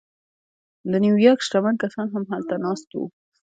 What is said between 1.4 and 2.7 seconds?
شتمن کسان هم هلته